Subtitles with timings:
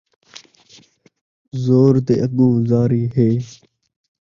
[1.63, 3.29] زور دے اڳوں زاری ہے